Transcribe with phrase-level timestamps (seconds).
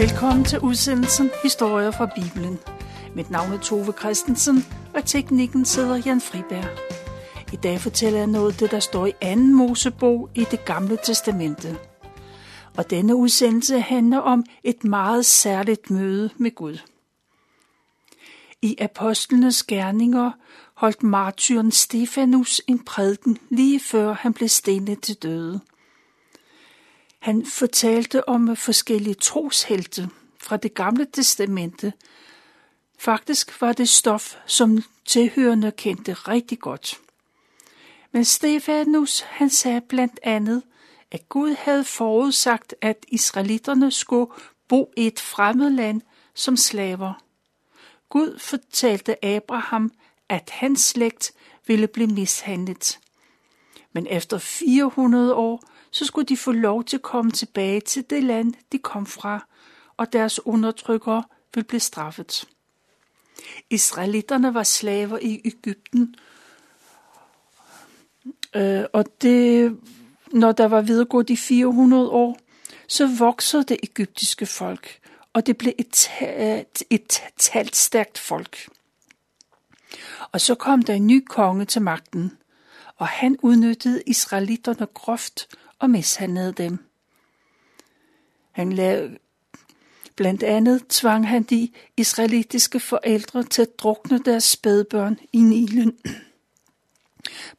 [0.00, 2.58] Velkommen til udsendelsen Historier fra Bibelen.
[3.14, 4.64] Mit navn er Tove Christensen,
[4.94, 6.78] og teknikken sidder Jan Friberg.
[7.52, 9.36] I dag fortæller jeg noget af det, der står i 2.
[9.36, 11.76] Mosebog i det gamle testamente.
[12.76, 16.78] Og denne udsendelse handler om et meget særligt møde med Gud.
[18.62, 20.30] I apostlenes gerninger
[20.74, 25.60] holdt martyren Stefanus en prædiken lige før han blev stenet til døde.
[27.20, 31.92] Han fortalte om forskellige troshelte fra det gamle testamente.
[32.98, 37.00] Faktisk var det stof, som tilhørende kendte rigtig godt.
[38.12, 40.62] Men Stefanus, han sagde blandt andet,
[41.10, 44.32] at Gud havde forudsagt, at israelitterne skulle
[44.68, 46.00] bo i et fremmed land
[46.34, 47.12] som slaver.
[48.08, 49.92] Gud fortalte Abraham,
[50.28, 51.32] at hans slægt
[51.66, 52.98] ville blive mishandlet.
[53.92, 58.24] Men efter 400 år, så skulle de få lov til at komme tilbage til det
[58.24, 59.46] land, de kom fra,
[59.96, 61.24] og deres undertrykkere
[61.54, 62.48] ville blive straffet.
[63.70, 66.14] Israelitterne var slaver i Ægypten,
[68.56, 69.76] øh, og det,
[70.32, 72.38] når der var videregået de 400 år,
[72.88, 75.00] så voksede det egyptiske folk,
[75.32, 78.68] og det blev et, øh, et, et talstærkt folk.
[80.32, 82.38] Og så kom der en ny konge til magten,
[82.96, 85.48] og han udnyttede israelitterne groft
[85.80, 86.78] og mishandlede dem.
[88.50, 89.18] Han lavede,
[90.16, 95.98] blandt andet tvang han de israelitiske forældre til at drukne deres spædbørn i Nilen.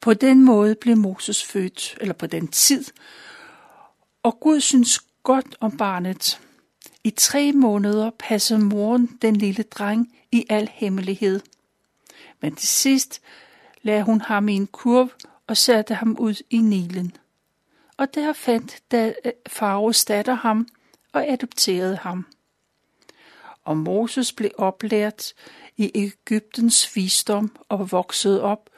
[0.01, 2.85] På den måde blev Moses født, eller på den tid,
[4.23, 6.41] og Gud synes godt om barnet.
[7.03, 11.39] I tre måneder passede moren den lille dreng i al hemmelighed.
[12.41, 13.21] Men til sidst
[13.81, 15.09] lagde hun ham i en kurv
[15.47, 17.15] og satte ham ud i Nilen.
[18.01, 20.67] Og der fandt da øh, Faros datter ham
[21.13, 22.25] og adopterede ham.
[23.63, 25.33] Og Moses blev oplært
[25.77, 28.69] i Ægyptens visdom og voksede op,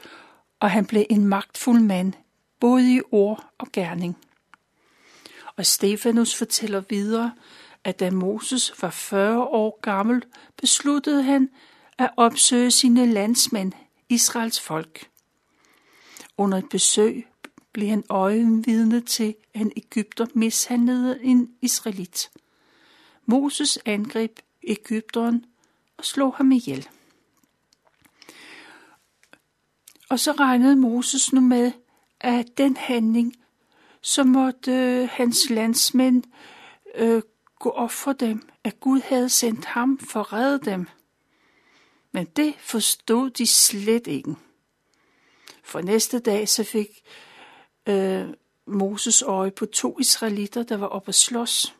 [0.59, 2.13] og han blev en magtfuld mand,
[2.59, 4.17] både i ord og gerning.
[5.55, 7.33] Og Stefanus fortæller videre,
[7.83, 10.23] at da Moses var 40 år gammel,
[10.57, 11.49] besluttede han
[11.97, 13.71] at opsøge sine landsmænd,
[14.09, 15.09] Israels folk.
[16.37, 17.27] Under et besøg
[17.73, 22.31] blev han øjenvidne til, at en Ægypter mishandlede en israelit.
[23.25, 25.45] Moses angreb Ægypteren
[25.97, 26.87] og slog ham ihjel.
[30.09, 31.71] Og så regnede Moses nu med,
[32.19, 33.35] at den handling,
[34.01, 36.23] så måtte øh, hans landsmænd
[36.95, 37.21] øh,
[37.59, 40.87] gå op for dem, at Gud havde sendt ham for at redde dem.
[42.11, 44.35] Men det forstod de slet ikke.
[45.63, 46.87] For næste dag så fik
[47.89, 48.27] øh,
[48.67, 51.75] Moses øje på to israelitter, der var oppe at slås.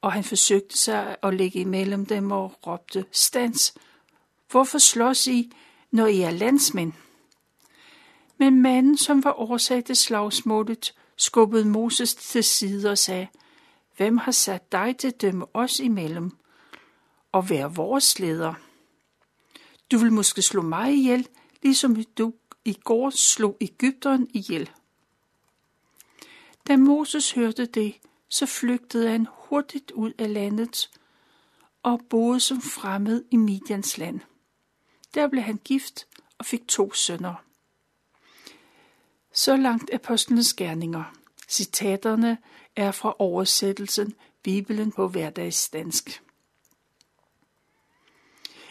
[0.00, 3.74] Og han forsøgte sig at lægge imellem dem og råbte, Stans,
[4.50, 5.52] hvorfor slås I,
[5.90, 6.92] når I er landsmænd?
[8.38, 13.26] Men manden, som var årsag til slagsmålet, skubbede Moses til side og sagde,
[13.96, 16.36] Hvem har sat dig til at dømme os imellem
[17.32, 18.54] og være vores leder?
[19.92, 21.28] Du vil måske slå mig ihjel,
[21.62, 22.32] ligesom du
[22.64, 24.70] i går slog Ægypteren ihjel.
[26.66, 27.94] Da Moses hørte det,
[28.28, 30.90] så flygtede han hurtigt ud af landet
[31.82, 34.20] og boede som fremmed i Midians land.
[35.14, 36.06] Der blev han gift
[36.38, 37.34] og fik to sønner.
[39.32, 41.04] Så langt apostlenes gerninger.
[41.48, 42.38] Citaterne
[42.76, 46.22] er fra oversættelsen Bibelen på hverdagsdansk.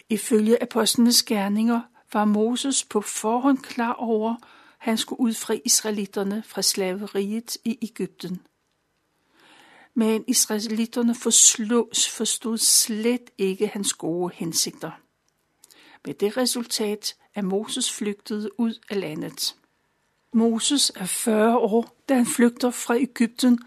[0.08, 1.80] Ifølge apostlenes gerninger
[2.12, 4.36] var Moses på forhånd klar over,
[4.78, 8.40] han skulle udfri israelitterne fra slaveriet i Ægypten.
[9.94, 14.90] Men israelitterne forstod slet ikke hans gode hensigter.
[16.04, 19.56] Med det resultat, at Moses flygtede ud af landet.
[20.32, 23.58] Moses er 40 år, da han flygter fra Ægypten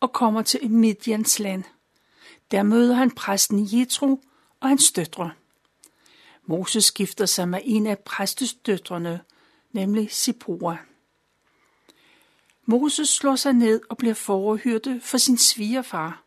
[0.00, 1.64] og kommer til Midians land.
[2.50, 4.20] Der møder han præsten Jethro
[4.60, 5.30] og hans døtre.
[6.46, 9.20] Moses gifter sig med en af præstesdøtrene,
[9.74, 10.76] nemlig Sipora.
[12.66, 16.22] Moses slår sig ned og bliver forhyrte for sin svigerfar,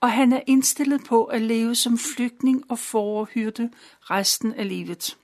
[0.00, 3.70] og han er indstillet på at leve som flygtning og forhyrte
[4.00, 5.16] resten af livet.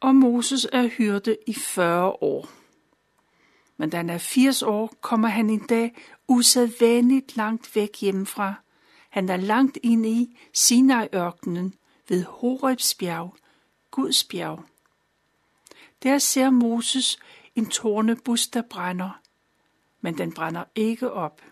[0.00, 2.48] Og Moses er hyrde i 40 år.
[3.76, 5.96] Men da han er 80 år, kommer han en dag
[6.28, 8.54] usædvanligt langt væk hjemmefra.
[9.10, 11.74] Han er langt inde i Sinai-ørkenen
[12.08, 13.34] ved Horebs bjerg,
[13.94, 14.64] Guds bjerg.
[16.02, 17.18] Der ser Moses
[17.54, 19.20] en tornebus, der brænder,
[20.00, 21.42] men den brænder ikke op.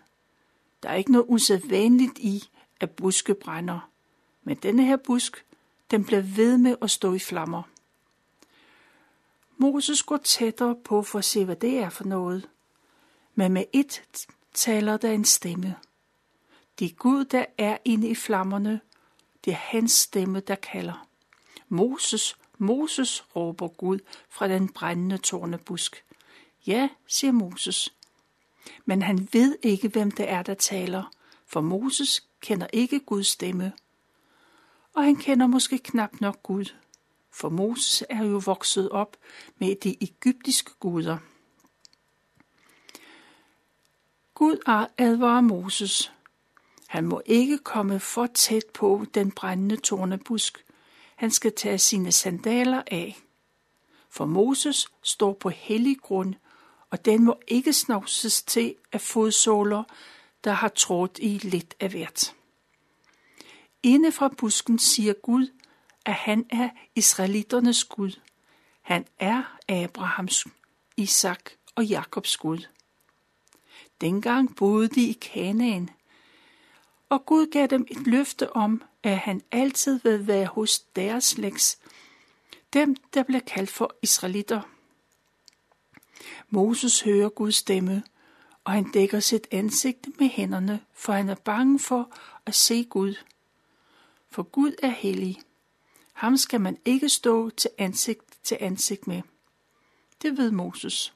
[0.83, 2.51] Der er ikke noget usædvanligt i,
[2.81, 3.91] at buske brænder.
[4.45, 5.45] Men denne her busk,
[5.91, 7.63] den bliver ved med at stå i flammer.
[9.57, 12.49] Moses går tættere på for at se, hvad det er for noget.
[13.35, 14.03] Men med et
[14.55, 15.77] taler der en stemme.
[16.79, 18.81] Det er Gud, der er inde i flammerne.
[19.45, 21.12] Det er hans stemme, der kalder.
[21.73, 23.99] Moses, Moses, råber Gud
[24.29, 26.05] fra den brændende tornebusk.
[26.67, 27.95] Ja, siger Moses.
[28.85, 31.13] Men han ved ikke, hvem det er, der taler,
[31.47, 33.73] for Moses kender ikke Guds stemme.
[34.95, 36.65] Og han kender måske knap nok Gud,
[37.31, 39.17] for Moses er jo vokset op
[39.59, 41.19] med de egyptiske guder.
[44.35, 44.57] Gud
[44.99, 46.13] advarer Moses.
[46.87, 50.65] Han må ikke komme for tæt på den brændende tornebusk.
[51.17, 53.19] Han skal tage sine sandaler af.
[54.11, 56.35] For Moses står på hellig grund,
[56.91, 59.85] og den må ikke snavses til af fodsåler,
[60.45, 62.35] der har trådt i lidt af hvert.
[63.83, 65.47] Inde fra busken siger Gud,
[66.05, 68.21] at han er israeliternes Gud.
[68.83, 70.47] Han er Abrahams,
[70.97, 72.67] Isak og Jakobs Gud.
[74.01, 75.91] Dengang boede de i Kanaan,
[77.09, 81.79] og Gud gav dem et løfte om, at han altid vil være hos deres slægts,
[82.73, 84.61] dem der blev kaldt for israelitter.
[86.51, 88.03] Moses hører Guds stemme,
[88.65, 92.13] og han dækker sit ansigt med hænderne, for han er bange for
[92.47, 93.15] at se Gud.
[94.31, 95.41] For Gud er hellig.
[96.13, 99.23] Ham skal man ikke stå til ansigt til ansigt med.
[100.23, 101.15] Det ved Moses.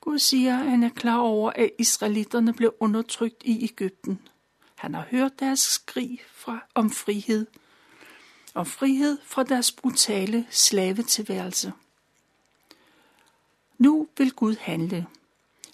[0.00, 4.28] Gud siger, at han er klar over, at israelitterne blev undertrykt i Ægypten.
[4.80, 7.46] Han har hørt deres skrig fra, om frihed,
[8.54, 11.72] om frihed fra deres brutale slavetilværelse.
[13.78, 15.06] Nu vil Gud handle.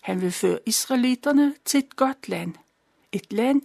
[0.01, 2.55] Han vil føre israelitterne til et godt land.
[3.13, 3.63] Et land,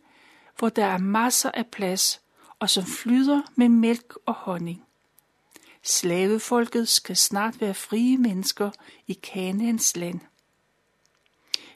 [0.57, 2.21] hvor der er masser af plads,
[2.59, 4.85] og som flyder med mælk og honning.
[5.83, 8.71] Slavefolket skal snart være frie mennesker
[9.07, 10.19] i Kanaans land.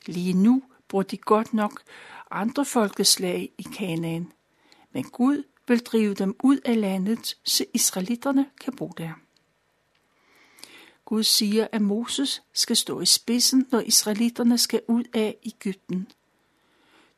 [0.05, 1.81] Lige nu bor de godt nok
[2.31, 4.31] andre folkeslag i Kanaan,
[4.91, 9.13] men Gud vil drive dem ud af landet, så israelitterne kan bo der.
[11.05, 16.07] Gud siger, at Moses skal stå i spidsen, når israelitterne skal ud af Ægypten.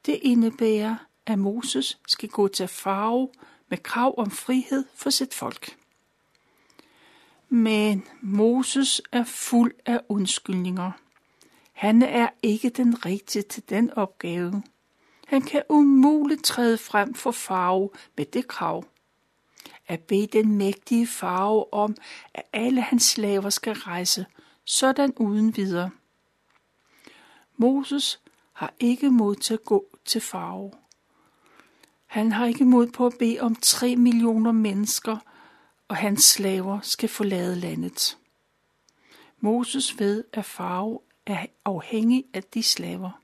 [0.06, 0.95] Det indebærer,
[1.25, 3.30] at Moses skal gå til farve
[3.69, 5.77] med krav om frihed for sit folk.
[7.50, 10.92] Men Moses er fuld af undskyldninger.
[11.74, 14.63] Han er ikke den rigtige til den opgave.
[15.27, 18.85] Han kan umuligt træde frem for farve med det krav.
[19.88, 21.95] At bede den mægtige farve om,
[22.33, 24.25] at alle hans slaver skal rejse,
[24.65, 25.89] sådan uden videre.
[27.57, 28.19] Moses
[28.53, 30.71] har ikke mod til at gå til farve.
[32.06, 35.18] Han har ikke mod på at bede om tre millioner mennesker,
[35.88, 38.18] og hans slaver skal forlade landet.
[39.39, 43.21] Moses ved, at farve er afhængig af de slaver.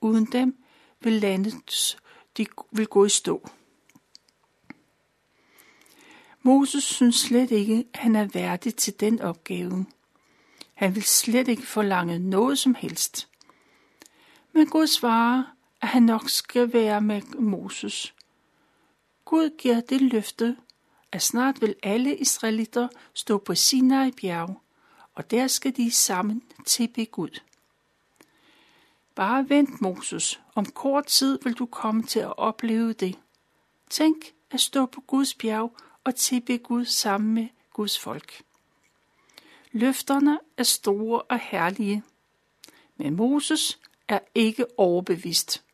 [0.00, 0.65] Uden dem
[1.00, 1.96] vil landet
[2.36, 3.48] de vil gå i stå.
[6.42, 9.86] Moses synes slet ikke, at han er værdig til den opgave.
[10.74, 13.28] Han vil slet ikke forlange noget som helst.
[14.52, 15.44] Men Gud svarer,
[15.80, 18.14] at han nok skal være med Moses.
[19.24, 20.56] Gud giver det løfte,
[21.12, 24.62] at snart vil alle israelitter stå på Sinai bjerg,
[25.14, 27.40] og der skal de sammen tilbe Gud.
[29.16, 30.40] Bare vent, Moses.
[30.54, 33.18] Om kort tid vil du komme til at opleve det.
[33.90, 34.16] Tænk
[34.50, 38.42] at stå på Guds bjerg og tilbe Gud sammen med Guds folk.
[39.72, 42.02] Løfterne er store og herlige,
[42.96, 45.64] men Moses er ikke overbevist.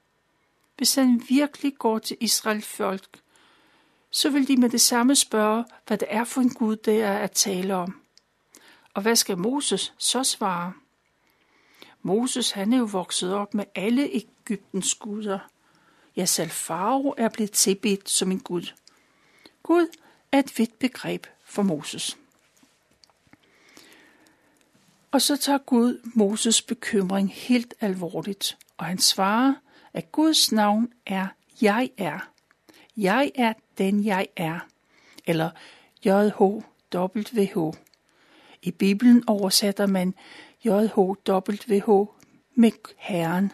[0.77, 3.21] Hvis han virkelig går til Israel folk,
[4.11, 7.19] så vil de med det samme spørge, hvad det er for en Gud, der er
[7.19, 8.01] at tale om.
[8.95, 10.73] Og hvad skal Moses så svare?
[12.03, 15.39] Moses han er jo vokset op med alle Ægyptens guder.
[16.17, 18.73] Ja, selv Faro er blevet tilbedt som en gud.
[19.63, 19.87] Gud
[20.33, 22.19] er et vidt begreb for Moses.
[25.11, 29.55] Og så tager Gud Moses bekymring helt alvorligt, og han svarer,
[29.93, 31.27] at Guds navn er
[31.63, 32.31] Jeg er.
[32.97, 34.59] Jeg er den jeg er,
[35.27, 35.51] eller
[36.05, 37.77] JHWH.
[38.63, 40.15] I Bibelen oversætter man
[40.65, 42.09] JHWH
[42.55, 43.53] med Herren,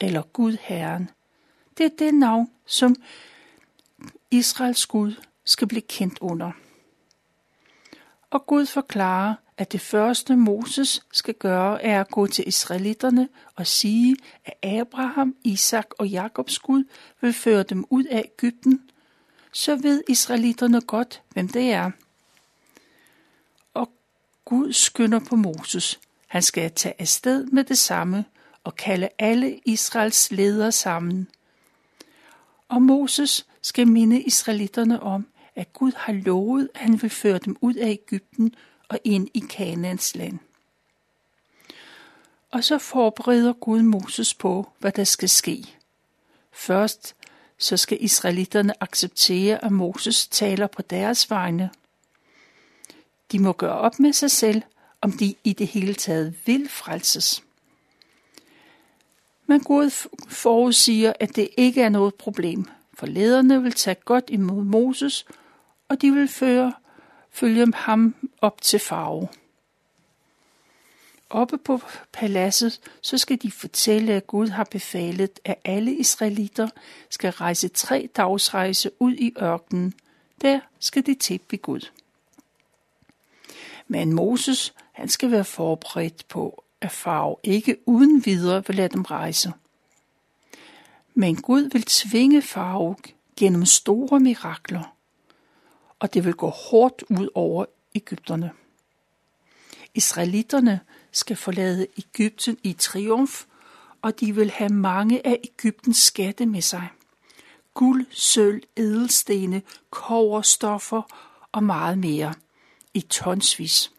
[0.00, 1.10] eller Gud Herren.
[1.78, 2.96] Det er det navn, som
[4.30, 5.14] Israels Gud
[5.44, 6.52] skal blive kendt under.
[8.30, 13.66] Og Gud forklarer, at det første Moses skal gøre, er at gå til israelitterne og
[13.66, 16.84] sige, at Abraham, Isak og Jakobs Gud
[17.20, 18.90] vil føre dem ud af Ægypten,
[19.52, 21.90] så ved israelitterne godt, hvem det er.
[24.52, 26.00] Gud skynder på Moses.
[26.26, 28.24] Han skal tage afsted med det samme
[28.64, 31.28] og kalde alle Israels ledere sammen.
[32.68, 37.56] Og Moses skal minde israelitterne om, at Gud har lovet, at han vil føre dem
[37.60, 38.54] ud af Ægypten
[38.88, 40.38] og ind i Kanaans land.
[42.50, 45.76] Og så forbereder Gud Moses på, hvad der skal ske.
[46.52, 47.14] Først
[47.58, 51.70] så skal israelitterne acceptere, at Moses taler på deres vegne.
[53.32, 54.62] De må gøre op med sig selv,
[55.00, 57.44] om de i det hele taget vil frelses.
[59.46, 59.90] Men Gud
[60.28, 65.26] forudsiger, at det ikke er noget problem, for lederne vil tage godt imod Moses,
[65.88, 66.72] og de vil føre,
[67.30, 69.28] følge ham op til farve.
[71.30, 71.80] Oppe på
[72.12, 76.68] paladset, så skal de fortælle, at Gud har befalet, at alle israelitter
[77.10, 79.94] skal rejse tre dagsrejse ud i ørkenen.
[80.42, 81.80] Der skal de tilbe Gud.
[83.92, 89.02] Men Moses, han skal være forberedt på, at farve ikke uden videre vil lade dem
[89.02, 89.52] rejse.
[91.14, 92.96] Men Gud vil tvinge farve
[93.36, 94.96] gennem store mirakler,
[95.98, 98.50] og det vil gå hårdt ud over Ægypterne.
[99.94, 100.80] Israelitterne
[101.10, 103.44] skal forlade Ægypten i triumf,
[104.02, 106.88] og de vil have mange af Ægyptens skatte med sig.
[107.74, 111.02] Guld, sølv, edelstene, koverstoffer
[111.52, 112.34] og meget mere
[112.94, 113.92] i tonsvis.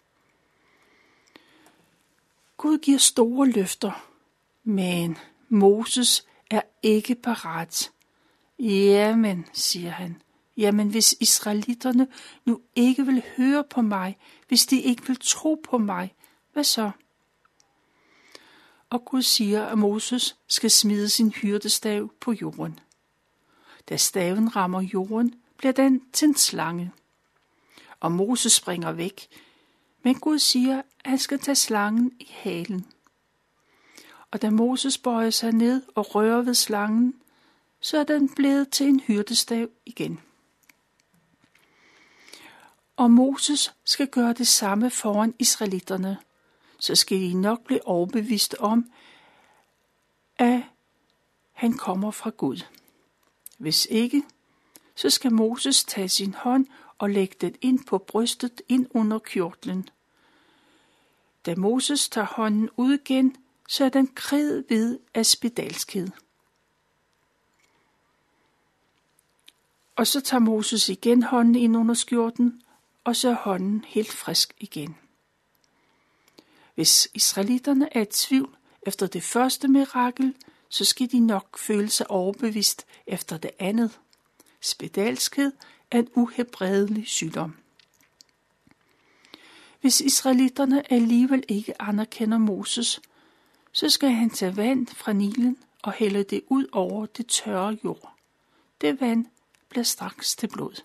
[2.58, 4.10] Gud giver store løfter,
[4.64, 5.18] men
[5.50, 7.92] Moses er ikke parat.
[8.60, 10.22] Jamen, siger han,
[10.58, 12.08] jamen hvis israelitterne
[12.46, 16.14] nu ikke vil høre på mig, hvis de ikke vil tro på mig,
[16.54, 16.92] hvad så?
[18.90, 22.80] Og Gud siger, at Moses skal smide sin hyrdestav på jorden.
[23.90, 26.92] Da staven rammer jorden, bliver den til en slange.
[28.04, 29.28] Og Moses springer væk,
[30.02, 32.88] men Gud siger, at han skal tage slangen i halen.
[34.32, 37.16] Og da Moses bøjer sig ned og rører ved slangen,
[37.80, 40.20] så er den blevet til en hyrdestav igen.
[42.96, 46.18] Og Moses skal gøre det samme foran israelitterne,
[46.80, 48.92] så skal de nok blive overbevist om,
[50.38, 50.62] at
[51.52, 52.66] han kommer fra Gud.
[53.58, 54.24] Hvis ikke,
[54.96, 56.66] så skal Moses tage sin hånd
[57.04, 59.90] og lægge den ind på brystet ind under kjortlen.
[61.46, 63.36] Da Moses tager hånden ud igen,
[63.68, 66.08] så er den kridhvid af spedalskhed.
[69.96, 72.62] Og så tager Moses igen hånden ind under skjorten,
[73.04, 74.96] og så er hånden helt frisk igen.
[76.76, 80.36] Hvis israelitterne er i tvivl efter det første mirakel,
[80.70, 84.00] så skal de nok føle sig overbevist efter det andet.
[84.62, 85.52] Spedalskhed
[85.94, 87.56] af en uhebredelig sygdom.
[89.82, 93.02] Hvis israelitterne alligevel ikke anerkender Moses,
[93.72, 98.16] så skal han tage vand fra Nilen og hælde det ud over det tørre jord.
[98.82, 99.26] Det vand
[99.70, 100.82] bliver straks til blod.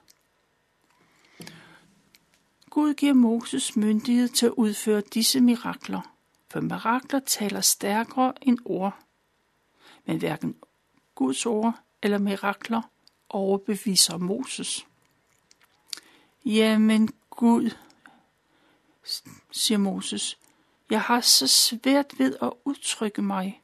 [2.70, 6.14] Gud giver Moses myndighed til at udføre disse mirakler,
[6.50, 8.98] for mirakler taler stærkere end ord.
[10.06, 10.56] Men hverken
[11.14, 12.82] Guds ord eller mirakler
[13.28, 14.87] overbeviser Moses.
[16.44, 17.70] Jamen Gud,
[19.50, 20.38] siger Moses,
[20.90, 23.62] jeg har så svært ved at udtrykke mig.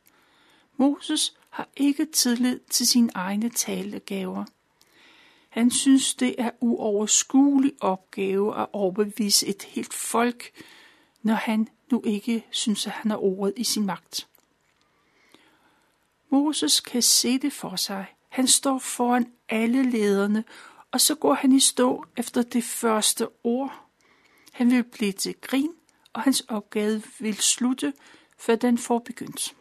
[0.77, 4.45] Moses har ikke tillid til sine egne talegaver.
[5.49, 10.51] Han synes, det er uoverskuelig opgave at overbevise et helt folk,
[11.23, 14.29] når han nu ikke synes, at han har ordet i sin magt.
[16.31, 18.07] Moses kan se det for sig.
[18.29, 20.45] Han står foran alle lederne,
[20.95, 23.87] og så går han i stå efter det første ord.
[24.53, 25.71] Han vil blive til grin,
[26.13, 27.93] og hans opgave vil slutte,
[28.39, 29.57] før den får begyndt.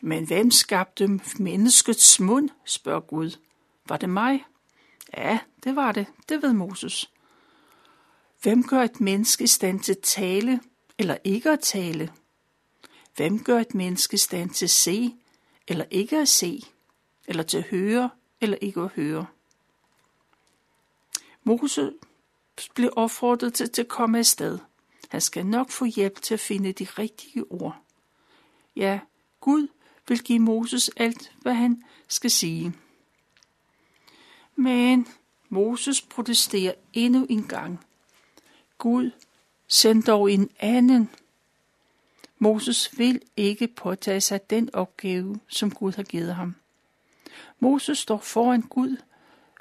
[0.00, 3.38] Men hvem skabte menneskets mund, spørger Gud.
[3.88, 4.44] Var det mig?
[5.16, 6.06] Ja, det var det.
[6.28, 7.10] Det ved Moses.
[8.42, 10.60] Hvem gør et menneske i stand til at tale
[10.98, 12.12] eller ikke at tale?
[13.16, 15.14] Hvem gør et menneske i stand til at se
[15.68, 16.62] eller ikke at se?
[17.28, 19.26] Eller til at høre eller ikke at høre?
[21.44, 21.90] Moses
[22.74, 24.58] blev opfordret til, til at komme afsted.
[25.08, 27.76] Han skal nok få hjælp til at finde de rigtige ord.
[28.76, 29.00] Ja,
[29.40, 29.68] Gud
[30.08, 32.72] vil give Moses alt, hvad han skal sige.
[34.56, 35.06] Men
[35.48, 37.86] Moses protesterer endnu en gang.
[38.78, 39.10] Gud,
[39.68, 41.10] send dog en anden.
[42.38, 46.54] Moses vil ikke påtage sig den opgave, som Gud har givet ham.
[47.60, 48.96] Moses står foran Gud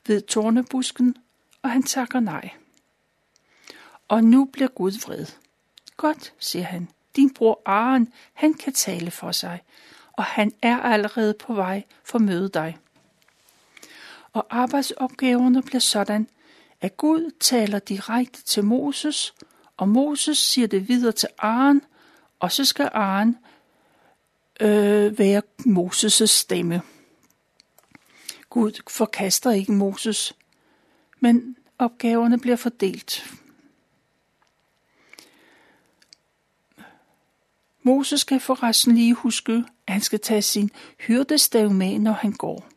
[0.07, 1.15] ved tornebusken,
[1.61, 2.49] og han takker nej.
[4.07, 5.25] Og nu bliver Gud vred.
[5.97, 6.87] Godt, siger han.
[7.15, 9.61] Din bror Aaron, han kan tale for sig,
[10.13, 12.77] og han er allerede på vej for at møde dig.
[14.33, 16.27] Og arbejdsopgaverne bliver sådan,
[16.81, 19.33] at Gud taler direkte til Moses,
[19.77, 21.81] og Moses siger det videre til Aaron,
[22.39, 23.37] og så skal Aaron
[24.59, 26.81] øh, være Moses' stemme.
[28.55, 30.35] Gud forkaster ikke Moses,
[31.19, 33.33] men opgaverne bliver fordelt.
[37.83, 42.69] Moses skal forresten lige huske, at han skal tage sin hyrdestav med, når han går.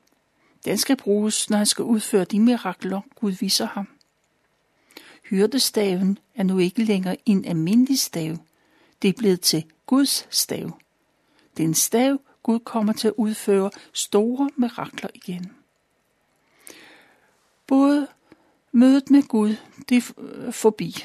[0.64, 3.88] Den skal bruges, når han skal udføre de mirakler, Gud viser ham.
[5.23, 8.37] Hyrdestaven er nu ikke længere en almindelig stav.
[9.02, 10.78] Det er blevet til Guds stav.
[11.56, 15.57] Det er en stav, Gud kommer til at udføre store mirakler igen.
[17.68, 18.06] Både
[18.72, 19.56] mødet med Gud,
[19.88, 21.04] det er øh, forbi,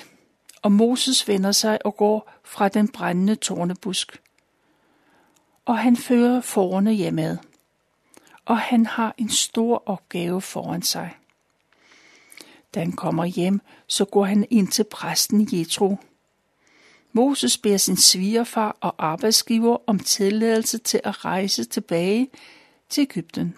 [0.61, 4.21] og Moses vender sig og går fra den brændende tornebusk.
[5.65, 7.37] Og han fører forerne hjemad.
[8.45, 11.17] Og han har en stor opgave foran sig.
[12.73, 15.97] Da han kommer hjem, så går han ind til præsten Jethro.
[17.11, 22.29] Moses beder sin svigerfar og arbejdsgiver om tilladelse til at rejse tilbage
[22.89, 23.55] til Ægypten.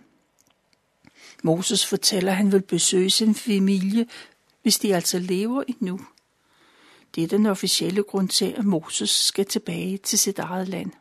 [1.46, 4.08] Moses fortæller, at han vil besøge sin familie,
[4.62, 6.00] hvis de altså lever endnu.
[7.16, 10.92] Det er den officielle grund til, at Moses skal tilbage til sit eget land.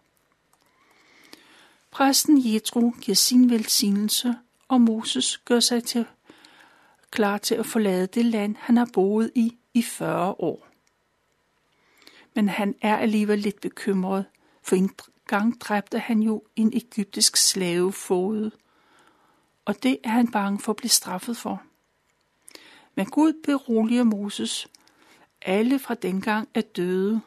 [1.90, 4.34] Præsten Jethro giver sin velsignelse,
[4.68, 6.06] og Moses gør sig til
[7.10, 10.68] klar til at forlade det land, han har boet i i 40 år.
[12.34, 14.24] Men han er alligevel lidt bekymret,
[14.62, 14.90] for en
[15.26, 18.50] gang dræbte han jo en egyptisk slavefode,
[19.64, 21.62] og det er han bange for at blive straffet for.
[22.94, 24.68] Men Gud beroliger Moses.
[25.42, 27.20] Alle fra dengang er døde.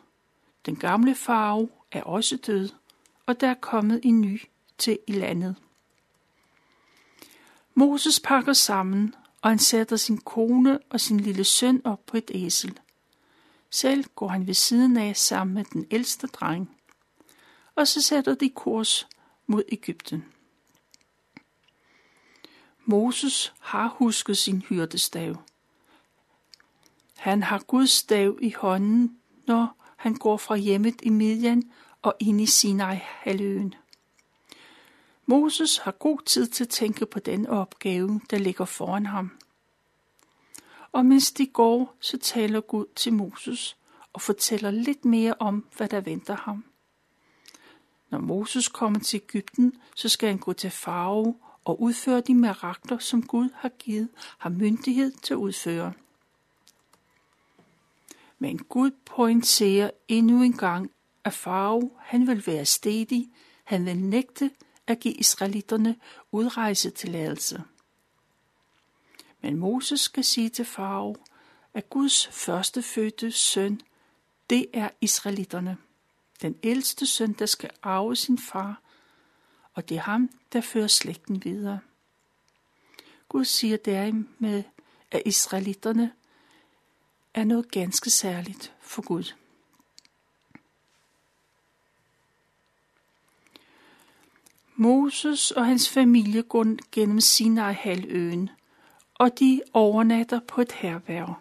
[0.66, 2.70] Den gamle farve er også død,
[3.26, 4.42] og der er kommet en ny
[4.78, 5.56] til i landet.
[7.74, 12.32] Moses pakker sammen og han sætter sin kone og sin lille søn op på et
[12.34, 12.80] æsel.
[13.70, 16.78] Selv går han ved siden af sammen med den ældste dreng,
[17.76, 19.08] og så sætter de kurs
[19.48, 20.26] mod Ægypten.
[22.90, 25.36] Moses har husket sin hyrdestav.
[27.18, 31.72] Han har Guds stav i hånden, når han går fra hjemmet i Midian
[32.02, 33.74] og ind i Sinai halvøen.
[35.26, 39.32] Moses har god tid til at tænke på den opgave, der ligger foran ham.
[40.92, 43.78] Og mens de går, så taler Gud til Moses
[44.14, 46.66] og fortæller lidt mere om, hvad der venter ham.
[48.10, 51.36] Når Moses kommer til Ægypten, så skal han gå til farve
[51.68, 55.94] og udføre de mirakler, som Gud har givet ham myndighed til at udføre.
[58.40, 60.92] Men Gud pointerer endnu en gang,
[61.24, 63.30] at farve han vil være stedig,
[63.64, 64.52] han vil nægte
[64.88, 65.96] at give israelitterne
[66.32, 67.64] udrejsetilladelse.
[69.42, 71.16] Men Moses skal sige til farve,
[71.74, 73.82] at Guds førstefødte søn,
[74.50, 75.78] det er israelitterne.
[76.42, 78.82] Den ældste søn, der skal arve sin far,
[79.78, 81.80] og det er ham, der fører slægten videre.
[83.30, 84.64] Gud siger dermed,
[85.12, 86.14] at israelitterne
[87.34, 89.34] er noget ganske særligt for Gud.
[94.76, 98.50] Moses og hans familie går gennem Sinai-halvøen,
[99.14, 101.34] og de overnatter på et herværv.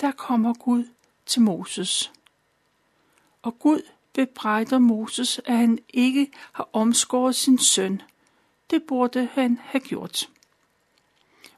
[0.00, 0.88] Der kommer Gud
[1.26, 2.12] til Moses.
[3.42, 8.02] Og Gud bebrejder Moses, at han ikke har omskåret sin søn.
[8.70, 10.28] Det burde han have gjort.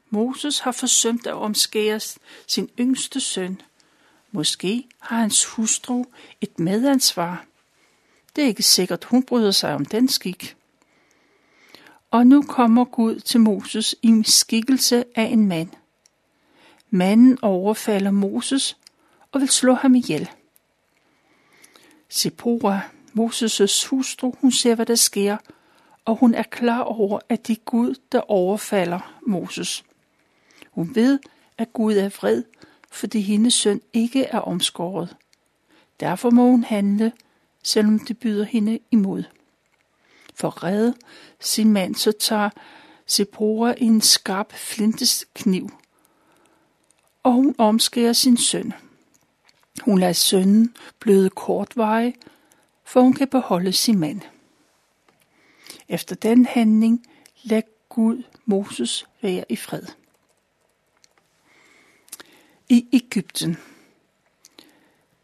[0.09, 1.99] Moses har forsømt at omskære
[2.47, 3.61] sin yngste søn.
[4.31, 6.05] Måske har hans hustru
[6.41, 7.45] et medansvar.
[8.35, 10.55] Det er ikke sikkert, hun bryder sig om den skik.
[12.11, 15.69] Og nu kommer Gud til Moses i skikkelse af en mand.
[16.89, 18.77] Manden overfalder Moses
[19.31, 20.29] og vil slå ham ihjel.
[22.15, 22.81] Sephora,
[23.13, 25.37] Moses' hustru, hun ser, hvad der sker,
[26.05, 29.85] og hun er klar over, at det er Gud, der overfalder Moses.
[30.71, 31.19] Hun ved,
[31.57, 32.43] at Gud er vred,
[32.91, 35.15] fordi hendes søn ikke er omskåret.
[35.99, 37.11] Derfor må hun handle,
[37.63, 39.23] selvom det byder hende imod.
[40.33, 40.93] For at redde
[41.39, 42.49] sin mand, så tager
[43.05, 45.69] Sephora en skarp flinteskniv,
[47.23, 48.73] og hun omskærer sin søn.
[49.81, 52.13] Hun lader sønnen bløde kortveje,
[52.83, 54.21] for hun kan beholde sin mand.
[55.89, 57.07] Efter den handling
[57.43, 59.83] lader Gud Moses være i fred.
[62.69, 63.57] I Ægypten,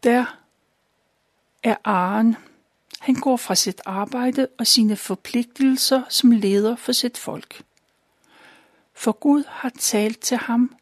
[0.02, 0.38] der
[1.62, 2.36] er Aaron.
[3.00, 7.62] Han går fra sit arbejde og sine forpligtelser som leder for sit folk.
[8.94, 10.76] For Gud har talt til ham.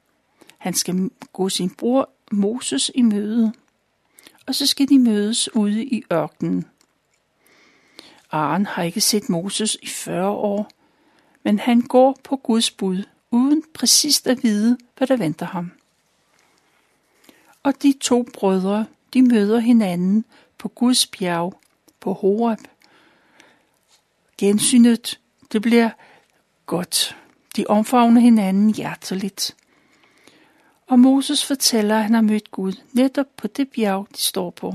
[0.59, 3.53] Han skal gå sin bror Moses i møde,
[4.47, 6.64] og så skal de mødes ude i ørkenen.
[8.33, 10.71] Aaron har ikke set Moses i 40 år,
[11.43, 15.73] men han går på Guds bud, uden præcist at vide, hvad der venter ham.
[17.62, 20.25] Og de to brødre, de møder hinanden
[20.59, 21.61] på Guds bjerg,
[22.01, 22.61] på Horeb.
[24.38, 25.21] Gensynet,
[25.53, 25.91] det bliver
[26.67, 27.17] godt.
[27.57, 29.57] De omfavner hinanden hjerteligt.
[30.88, 34.74] Og Moses fortæller, at han har mødt Gud netop på det bjerg, de står på.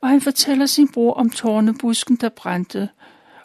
[0.00, 2.88] Og han fortæller sin bror om tårnebusken, der brændte,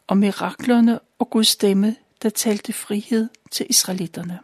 [0.08, 4.40] og miraklerne og Guds stemme, der talte frihed til israelitterne.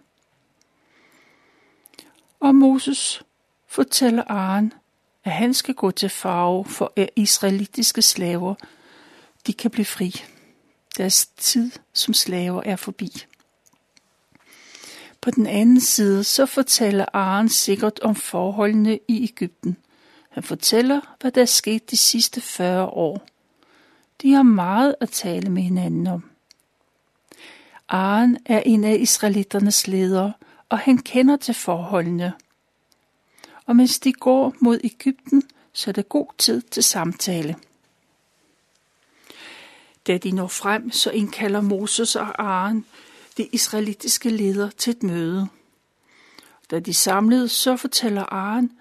[2.40, 3.24] Og Moses
[3.68, 4.74] fortæller Aaron,
[5.24, 8.56] at han skal gå til farve for israelitiske slaver,
[9.48, 10.24] de kan blive fri.
[10.98, 13.26] Deres tid som slaver er forbi.
[15.26, 19.78] På den anden side så fortæller Aaron sikkert om forholdene i Ægypten.
[20.30, 23.26] Han fortæller, hvad der er sket de sidste 40 år.
[24.22, 26.30] De har meget at tale med hinanden om.
[27.90, 30.34] Aaron er en af israelitternes ledere,
[30.70, 32.34] og han kender til forholdene.
[33.66, 37.56] Og mens de går mod Ægypten, så er det god tid til samtale.
[40.08, 42.86] Da de når frem, så indkalder Moses og Aaron
[43.38, 45.48] de israelitiske ledere til et møde.
[46.72, 48.72] Da de samlede, så fortæller Aaron,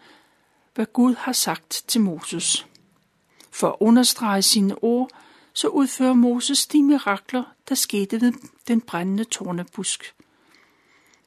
[0.75, 2.67] hvad Gud har sagt til Moses.
[3.51, 5.11] For at understrege sine ord,
[5.53, 8.33] så udfører Moses de mirakler, der skete ved
[8.69, 10.15] den brændende tornebusk.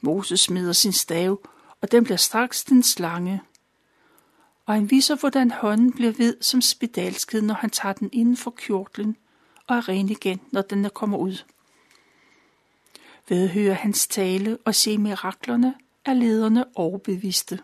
[0.02, 1.42] Moses smider sin stav,
[1.82, 3.42] og den bliver straks den slange.
[4.66, 8.52] Og han viser, hvordan hånden bliver ved som spedalsked, når han tager den inden for
[8.52, 9.18] kjortlen,
[9.68, 11.44] og er ren igen, når den er kommer ud.
[13.30, 17.60] Ved at høre hans tale og se miraklerne, er lederne overbeviste.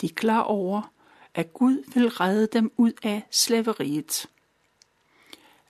[0.00, 0.92] De er klar over,
[1.34, 4.28] at Gud vil redde dem ud af slaveriet.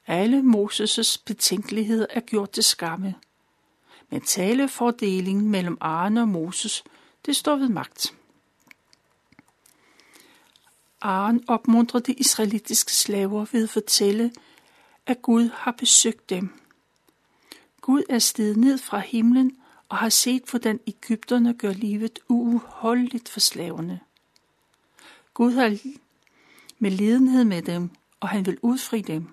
[0.07, 3.15] Alle Moses' betænkeligheder er gjort til skamme.
[4.11, 6.85] Men talefordelingen mellem Aaron og Moses,
[7.27, 8.15] det står ved magt.
[11.01, 14.33] Aaron opmuntrer de israelitiske slaver ved at fortælle,
[15.07, 16.62] at Gud har besøgt dem.
[17.83, 23.41] Gud er steget ned fra himlen og har set, hvordan Ægypterne gør livet uholdeligt for
[23.41, 24.01] slaverne.
[25.35, 25.79] Gud har
[26.79, 27.91] med ledenhed med dem,
[28.21, 29.29] og han vil udfri dem.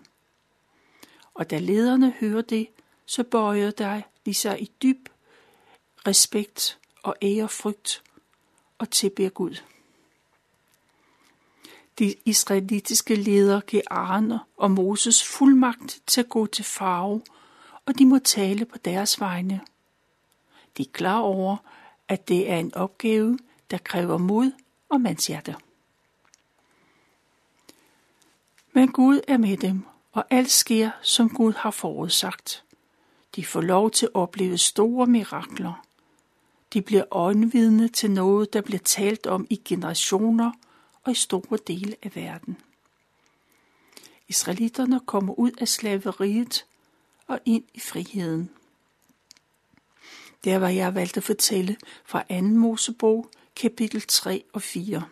[1.34, 2.68] Og da lederne hører det,
[3.06, 5.10] så bøjer der de sig i dyb
[6.08, 8.04] respekt og ærefrygt
[8.78, 9.62] og tilbeder Gud.
[12.00, 17.22] De israelitiske ledere giver Arne og Moses fuldmagt til at gå til farve,
[17.90, 19.62] og de må tale på deres vegne.
[20.78, 21.58] De er klar over,
[22.08, 23.40] at det er en opgave,
[23.72, 24.52] der kræver mod
[24.90, 25.56] og mandshjerte.
[28.74, 32.64] Men Gud er med dem, og alt sker, som Gud har forudsagt.
[33.36, 35.86] De får lov til at opleve store mirakler.
[36.74, 40.52] De bliver øjenvidne til noget, der bliver talt om i generationer
[41.04, 42.58] og i store dele af verden.
[44.28, 46.66] Israelitterne kommer ud af slaveriet
[47.30, 48.50] og ind i friheden.
[50.44, 52.42] Der var jeg valgt at fortælle fra 2.
[52.42, 55.04] Mosebog, kapitel 3 og 4.